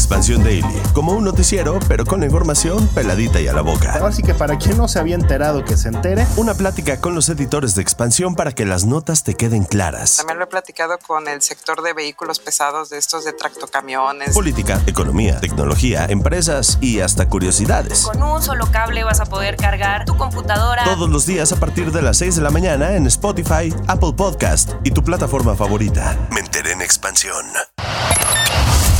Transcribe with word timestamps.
Expansión 0.00 0.42
Daily, 0.42 0.80
como 0.94 1.12
un 1.12 1.24
noticiero, 1.24 1.78
pero 1.86 2.06
con 2.06 2.20
la 2.20 2.26
información 2.26 2.88
peladita 2.94 3.38
y 3.38 3.48
a 3.48 3.52
la 3.52 3.60
boca. 3.60 4.00
Así 4.02 4.22
que 4.22 4.32
para 4.32 4.56
quien 4.56 4.78
no 4.78 4.88
se 4.88 4.98
había 4.98 5.14
enterado 5.14 5.62
que 5.62 5.76
se 5.76 5.88
entere, 5.88 6.26
Una 6.36 6.54
plática 6.54 7.02
con 7.02 7.14
los 7.14 7.28
editores 7.28 7.74
de 7.74 7.82
Expansión 7.82 8.34
para 8.34 8.52
que 8.52 8.64
las 8.64 8.86
notas 8.86 9.24
te 9.24 9.34
queden 9.34 9.64
claras. 9.64 10.16
También 10.16 10.38
lo 10.38 10.44
he 10.44 10.46
platicado 10.46 10.98
con 11.06 11.28
el 11.28 11.42
sector 11.42 11.82
de 11.82 11.92
vehículos 11.92 12.38
pesados, 12.38 12.88
de 12.88 12.96
estos 12.96 13.26
de 13.26 13.34
tractocamiones. 13.34 14.32
Política, 14.32 14.80
economía, 14.86 15.38
tecnología, 15.38 16.06
empresas 16.08 16.78
y 16.80 17.00
hasta 17.00 17.28
curiosidades. 17.28 18.06
Con 18.06 18.22
un 18.22 18.42
solo 18.42 18.70
cable 18.72 19.04
vas 19.04 19.20
a 19.20 19.26
poder 19.26 19.56
cargar 19.56 20.06
tu 20.06 20.16
computadora. 20.16 20.84
Todos 20.84 21.10
los 21.10 21.26
días 21.26 21.52
a 21.52 21.56
partir 21.56 21.92
de 21.92 22.00
las 22.00 22.16
6 22.16 22.36
de 22.36 22.42
la 22.42 22.50
mañana 22.50 22.96
en 22.96 23.06
Spotify, 23.06 23.74
Apple 23.86 24.14
Podcast 24.16 24.70
y 24.82 24.92
tu 24.92 25.04
plataforma 25.04 25.54
favorita. 25.54 26.16
Me 26.30 26.40
enteré 26.40 26.72
en 26.72 26.80
Expansión. 26.80 27.44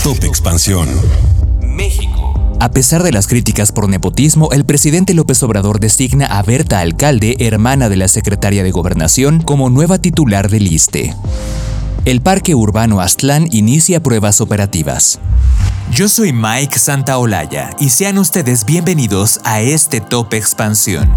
Top 0.03 0.25
Expansión. 0.25 0.89
México. 1.61 2.57
A 2.59 2.71
pesar 2.71 3.03
de 3.03 3.13
las 3.13 3.27
críticas 3.27 3.71
por 3.71 3.87
nepotismo, 3.87 4.51
el 4.51 4.65
presidente 4.65 5.13
López 5.13 5.43
Obrador 5.43 5.79
designa 5.79 6.25
a 6.25 6.43
Berta 6.43 6.81
Alcalde, 6.81 7.37
hermana 7.39 7.91
de 7.91 7.97
la 7.97 8.09
secretaria 8.09 8.63
de 8.63 8.71
Gobernación, 8.71 9.43
como 9.43 9.69
nueva 9.69 9.99
titular 9.99 10.49
del 10.49 10.73
ISTE. 10.73 11.15
El 12.07 12.23
Parque 12.23 12.55
Urbano 12.55 13.03
Aztlán 13.03 13.47
inicia 13.51 14.03
pruebas 14.03 14.41
operativas. 14.41 15.19
Yo 15.93 16.09
soy 16.09 16.33
Mike 16.33 16.79
Santaolalla 16.79 17.69
y 17.79 17.91
sean 17.91 18.17
ustedes 18.17 18.65
bienvenidos 18.65 19.39
a 19.45 19.61
este 19.61 20.01
Top 20.01 20.33
Expansión. 20.33 21.15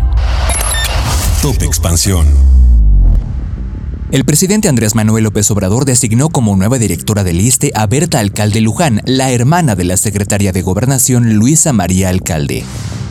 Top 1.42 1.62
Expansión. 1.62 2.53
El 4.14 4.26
presidente 4.26 4.68
Andrés 4.68 4.94
Manuel 4.94 5.24
López 5.24 5.50
Obrador 5.50 5.86
designó 5.86 6.30
como 6.30 6.56
nueva 6.56 6.78
directora 6.78 7.24
del 7.24 7.42
ISTE 7.42 7.72
a 7.74 7.88
Berta 7.88 8.20
Alcalde 8.20 8.62
Luján, 8.62 9.02
la 9.06 9.32
hermana 9.32 9.76
de 9.76 9.86
la 9.86 9.98
secretaria 9.98 10.52
de 10.52 10.62
Gobernación 10.62 11.34
Luisa 11.34 11.74
María 11.74 12.10
Alcalde. 12.10 12.64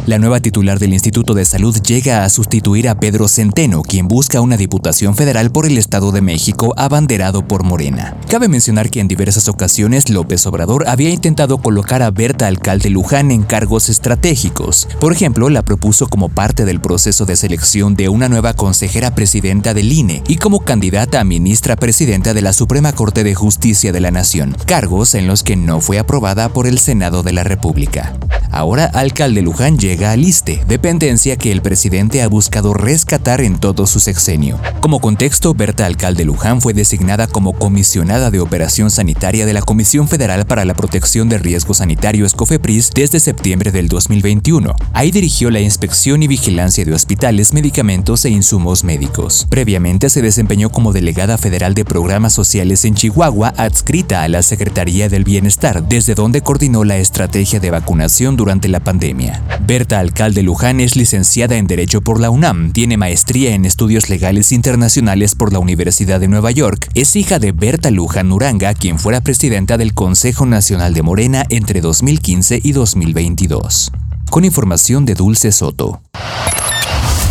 La 0.05 0.19
nueva 0.19 0.41
titular 0.41 0.81
del 0.81 0.95
Instituto 0.95 1.33
de 1.33 1.45
Salud 1.45 1.81
llega 1.81 2.25
a 2.25 2.29
sustituir 2.29 2.89
a 2.89 2.97
Pedro 2.97 3.29
Centeno, 3.29 3.83
quien 3.83 4.09
busca 4.09 4.41
una 4.41 4.57
diputación 4.57 5.15
federal 5.15 5.53
por 5.53 5.65
el 5.65 5.79
Estado 5.79 6.11
de 6.11 6.21
México 6.21 6.75
abanderado 6.77 7.47
por 7.47 7.63
Morena. 7.63 8.17
Cabe 8.29 8.49
mencionar 8.49 8.91
que 8.91 8.99
en 8.99 9.07
diversas 9.07 9.47
ocasiones 9.47 10.11
López 10.11 10.45
Obrador 10.45 10.89
había 10.89 11.11
intentado 11.11 11.59
colocar 11.59 12.03
a 12.03 12.11
Berta 12.11 12.49
Alcalde 12.49 12.91
Luján 12.91 13.31
en 13.31 13.45
cargos 13.45 13.89
estratégicos. 13.89 14.89
Por 14.99 15.13
ejemplo, 15.13 15.49
la 15.51 15.63
propuso 15.63 16.09
como 16.09 16.29
parte 16.29 16.65
del 16.65 16.81
proceso 16.81 17.25
de 17.25 17.37
selección 17.37 17.95
de 17.95 18.09
una 18.09 18.29
nueva 18.29 18.55
consejera 18.55 19.15
presidenta 19.15 19.73
del 19.73 19.93
INE 19.93 20.25
y 20.27 20.35
como 20.35 20.65
candidata 20.65 21.21
a 21.21 21.25
ministra 21.25 21.77
presidenta 21.77 22.35
de 22.35 22.43
la 22.43 22.53
Suprema 22.53 22.93
Corte 22.93 23.23
de 23.23 23.37
Justicia 23.37 23.93
de 23.93 24.01
la 24.01 24.11
Nación, 24.11 24.57
cargos 24.67 25.15
en 25.15 25.29
los 25.29 25.45
que 25.45 25.55
no 25.55 25.81
fue 25.81 26.01
aprobada 26.01 26.49
por 26.49 26.67
el 26.67 26.81
Senado 26.81 27.23
de 27.23 27.35
la 27.35 27.45
República. 27.45 28.19
Ahora, 28.53 28.85
Alcalde 28.85 29.41
Luján 29.41 29.79
llega 29.79 30.13
al 30.13 30.23
ISTE, 30.23 30.63
dependencia 30.69 31.37
que 31.37 31.51
el 31.51 31.63
presidente 31.63 32.21
ha 32.21 32.29
buscado 32.29 32.75
rescatar 32.75 33.41
en 33.41 33.59
todo 33.59 33.87
su 33.87 33.99
sexenio. 33.99 34.61
Como 34.81 35.01
contexto, 35.01 35.55
Berta 35.55 35.87
Alcalde 35.87 36.27
Luján 36.27 36.61
fue 36.61 36.75
designada 36.75 37.27
como 37.27 37.55
comisionada 37.55 38.31
de 38.31 38.41
operación 38.41 38.91
sanitaria 38.91 39.47
de 39.47 39.55
la 39.55 39.63
Comisión 39.63 40.07
Federal 40.07 40.45
para 40.45 40.67
la 40.67 40.75
Protección 40.75 41.31
de 41.31 41.39
Riesgos 41.39 41.79
Sanitarios 41.79 42.35
COFEPRIS 42.35 42.91
desde 42.95 43.21
septiembre 43.21 43.73
del 43.73 43.89
2021. 43.89 44.75
Ahí 44.93 45.11
dirigió 45.11 45.51
la 45.51 45.61
inspección 45.61 46.23
y 46.23 46.27
vigilancia 46.27 46.85
de 46.85 46.93
hospitales, 46.93 47.55
medicamentos 47.55 48.27
e 48.27 48.31
insumos 48.31 48.85
médicos. 48.85 49.47
Previamente 49.49 50.11
se 50.11 50.21
desempeñó 50.21 50.71
como 50.71 50.93
delegada 50.93 51.39
federal 51.39 51.73
de 51.73 51.87
programas 51.87 52.35
sociales 52.35 52.85
en 52.85 52.97
Chihuahua, 52.97 53.55
adscrita 53.57 54.23
a 54.23 54.29
la 54.29 54.43
Secretaría 54.43 55.09
del 55.09 55.25
Bienestar, 55.25 55.89
desde 55.89 56.15
donde 56.15 56.43
coordinó 56.43 56.85
la 56.85 56.99
estrategia 56.99 57.59
de 57.59 57.71
vacunación 57.71 58.37
durante 58.43 58.67
la 58.67 58.81
pandemia. 58.81 59.41
Berta 59.65 60.01
Alcalde 60.01 60.43
Luján 60.43 60.81
es 60.81 60.97
licenciada 60.97 61.55
en 61.59 61.69
Derecho 61.69 62.01
por 62.01 62.19
la 62.19 62.29
UNAM, 62.29 62.73
tiene 62.73 62.97
maestría 62.97 63.55
en 63.55 63.65
Estudios 63.65 64.11
Legales 64.11 64.51
Internacionales 64.51 65.37
por 65.37 65.53
la 65.53 65.61
Universidad 65.61 66.19
de 66.19 66.27
Nueva 66.27 66.51
York, 66.51 66.89
es 66.95 67.15
hija 67.15 67.39
de 67.39 67.53
Berta 67.53 67.93
Luján 67.93 68.33
Uranga, 68.33 68.75
quien 68.75 68.99
fuera 68.99 69.21
presidenta 69.21 69.79
del 69.79 69.95
Consejo 69.95 70.45
Nacional 70.45 70.93
de 70.93 71.03
Morena 71.03 71.47
entre 71.51 71.81
2015 71.81 72.59
y 72.65 72.73
2022. 72.73 73.93
Con 74.29 74.45
información 74.45 75.05
de 75.05 75.15
Dulce 75.15 75.53
Soto. 75.53 76.03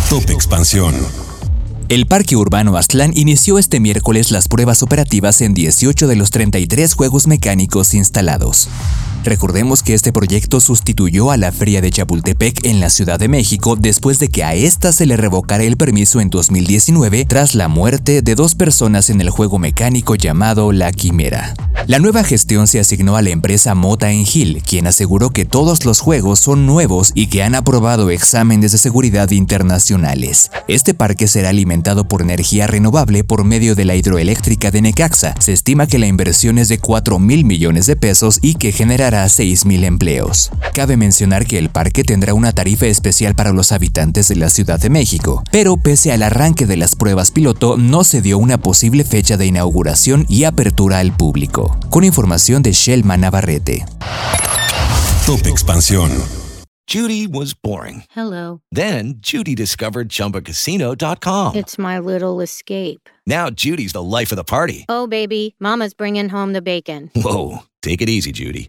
Top 0.08 0.30
Expansión. 0.30 0.94
El 1.90 2.06
Parque 2.06 2.36
Urbano 2.36 2.78
Aztlán 2.78 3.12
inició 3.14 3.58
este 3.58 3.78
miércoles 3.78 4.30
las 4.30 4.48
pruebas 4.48 4.82
operativas 4.82 5.42
en 5.42 5.52
18 5.52 6.06
de 6.06 6.16
los 6.16 6.30
33 6.30 6.94
juegos 6.94 7.26
mecánicos 7.26 7.92
instalados. 7.92 8.70
Recordemos 9.24 9.84
que 9.84 9.94
este 9.94 10.12
proyecto 10.12 10.60
sustituyó 10.60 11.30
a 11.30 11.36
la 11.36 11.52
Feria 11.52 11.80
de 11.80 11.90
Chapultepec 11.90 12.66
en 12.66 12.80
la 12.80 12.90
Ciudad 12.90 13.20
de 13.20 13.28
México 13.28 13.76
después 13.76 14.18
de 14.18 14.28
que 14.28 14.42
a 14.42 14.54
esta 14.54 14.92
se 14.92 15.06
le 15.06 15.16
revocara 15.16 15.62
el 15.62 15.76
permiso 15.76 16.20
en 16.20 16.28
2019 16.28 17.24
tras 17.26 17.54
la 17.54 17.68
muerte 17.68 18.22
de 18.22 18.34
dos 18.34 18.56
personas 18.56 19.10
en 19.10 19.20
el 19.20 19.30
juego 19.30 19.60
mecánico 19.60 20.16
llamado 20.16 20.72
La 20.72 20.90
Quimera. 20.90 21.54
La 21.86 21.98
nueva 21.98 22.24
gestión 22.24 22.66
se 22.66 22.80
asignó 22.80 23.16
a 23.16 23.22
la 23.22 23.30
empresa 23.30 23.74
Mota 23.74 24.10
en 24.10 24.24
Hill, 24.32 24.62
quien 24.66 24.86
aseguró 24.86 25.30
que 25.30 25.44
todos 25.44 25.84
los 25.84 26.00
juegos 26.00 26.40
son 26.40 26.66
nuevos 26.66 27.12
y 27.14 27.26
que 27.26 27.42
han 27.42 27.54
aprobado 27.54 28.10
exámenes 28.10 28.72
de 28.72 28.78
seguridad 28.78 29.30
internacionales. 29.30 30.50
Este 30.68 30.94
parque 30.94 31.28
será 31.28 31.48
alimentado 31.50 32.06
por 32.06 32.22
energía 32.22 32.66
renovable 32.66 33.24
por 33.24 33.44
medio 33.44 33.74
de 33.74 33.84
la 33.84 33.94
hidroeléctrica 33.96 34.70
de 34.70 34.82
Necaxa. 34.82 35.34
Se 35.38 35.52
estima 35.52 35.86
que 35.86 35.98
la 35.98 36.06
inversión 36.06 36.58
es 36.58 36.68
de 36.68 36.78
4 36.78 37.18
mil 37.18 37.44
millones 37.44 37.86
de 37.86 37.96
pesos 37.96 38.38
y 38.42 38.54
que 38.54 38.72
generará 38.72 39.11
6.000 39.12 39.84
empleos. 39.84 40.50
Cabe 40.74 40.96
mencionar 40.96 41.46
que 41.46 41.58
el 41.58 41.68
parque 41.68 42.04
tendrá 42.04 42.34
una 42.34 42.52
tarifa 42.52 42.86
especial 42.86 43.34
para 43.34 43.52
los 43.52 43.72
habitantes 43.72 44.28
de 44.28 44.36
la 44.36 44.50
Ciudad 44.50 44.80
de 44.80 44.90
México, 44.90 45.42
pero 45.52 45.76
pese 45.76 46.12
al 46.12 46.22
arranque 46.22 46.66
de 46.66 46.76
las 46.76 46.96
pruebas 46.96 47.30
piloto 47.30 47.76
no 47.76 48.04
se 48.04 48.22
dio 48.22 48.38
una 48.38 48.58
posible 48.58 49.04
fecha 49.04 49.36
de 49.36 49.46
inauguración 49.46 50.26
y 50.28 50.44
apertura 50.44 50.98
al 50.98 51.16
público. 51.16 51.76
Con 51.90 52.04
información 52.04 52.62
de 52.62 52.72
Shelma 52.72 53.16
Navarrete. 53.16 53.84
Top 55.26 55.46
Expansión. 55.46 56.10
Judy 56.88 57.26
was 57.26 57.54
boring. 57.54 58.04
Hello. 58.10 58.60
Then 58.70 59.14
Judy 59.18 59.54
discovered 59.54 60.08
ChumbaCasino.com. 60.10 61.54
It's 61.54 61.78
my 61.78 61.98
little 61.98 62.40
escape. 62.42 63.08
Now 63.26 63.48
Judy's 63.50 63.92
the 63.92 64.02
life 64.02 64.32
of 64.32 64.36
the 64.36 64.44
party. 64.44 64.84
Oh, 64.88 65.06
baby, 65.06 65.54
Mama's 65.58 65.94
bringing 65.94 66.28
home 66.28 66.52
the 66.52 66.60
bacon. 66.60 67.10
Whoa, 67.14 67.62
take 67.82 68.02
it 68.02 68.10
easy, 68.10 68.32
Judy. 68.32 68.68